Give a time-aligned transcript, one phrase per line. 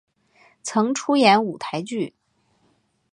[0.63, 0.87] 曾
[1.19, 2.15] 演出舞台剧。